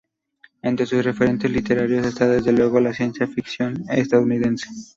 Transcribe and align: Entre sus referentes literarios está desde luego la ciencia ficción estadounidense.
Entre 0.63 0.87
sus 0.87 1.03
referentes 1.05 1.51
literarios 1.51 2.07
está 2.07 2.27
desde 2.27 2.51
luego 2.51 2.79
la 2.79 2.91
ciencia 2.91 3.27
ficción 3.27 3.83
estadounidense. 3.87 4.67